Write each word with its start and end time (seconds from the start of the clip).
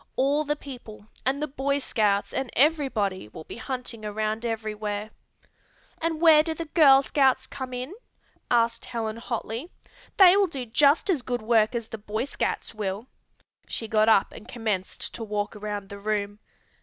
All 0.15 0.43
the 0.43 0.55
people, 0.55 1.05
and 1.27 1.43
the 1.43 1.47
Boy 1.47 1.77
Scouts 1.77 2.33
and 2.33 2.49
everybody 2.55 3.27
will 3.27 3.43
be 3.43 3.57
hunting 3.57 4.03
around 4.03 4.47
everywhere." 4.47 5.11
"And 6.01 6.19
where 6.19 6.41
do 6.41 6.55
the 6.55 6.65
Girl 6.65 7.03
Scouts 7.03 7.45
come 7.45 7.71
in?" 7.71 7.93
asked 8.49 8.85
Helen 8.85 9.17
hotly. 9.17 9.69
"They 10.17 10.35
will 10.35 10.47
do 10.47 10.65
just 10.65 11.11
as 11.11 11.21
good 11.21 11.43
work 11.43 11.75
as 11.75 11.87
the 11.87 11.99
Boy 11.99 12.25
Scouts 12.25 12.73
will." 12.73 13.05
She 13.67 13.87
got 13.87 14.09
up 14.09 14.31
and 14.31 14.47
commenced 14.47 15.13
to 15.13 15.23
walk 15.23 15.55
around 15.55 15.89
the 15.89 15.99
room. 15.99 16.39